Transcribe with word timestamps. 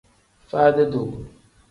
Faadi-duu. 0.49 1.09